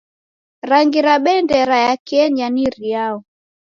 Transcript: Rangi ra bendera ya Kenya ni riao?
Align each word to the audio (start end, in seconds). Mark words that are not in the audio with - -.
Rangi 0.69 0.99
ra 1.07 1.15
bendera 1.23 1.77
ya 1.85 1.93
Kenya 2.07 2.47
ni 2.49 2.65
riao? 2.75 3.17